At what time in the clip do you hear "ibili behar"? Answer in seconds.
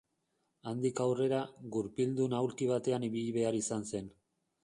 3.09-3.61